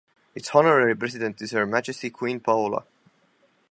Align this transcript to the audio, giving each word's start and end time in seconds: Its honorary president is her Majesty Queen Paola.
Its 0.33 0.49
honorary 0.55 0.95
president 0.95 1.39
is 1.43 1.51
her 1.51 1.63
Majesty 1.67 2.09
Queen 2.09 2.39
Paola. 2.39 2.85